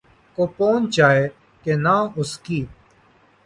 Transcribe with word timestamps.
کو 0.37 0.45
پہنچ 0.47 0.95
جائے 0.95 1.27
کہ 1.65 1.75
نہ 1.75 1.95
اس 2.15 2.37
کی 2.39 2.63